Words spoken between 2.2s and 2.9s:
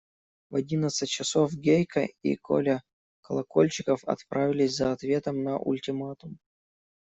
и Коля